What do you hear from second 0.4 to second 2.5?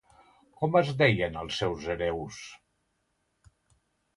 Com es deien els seus hereus?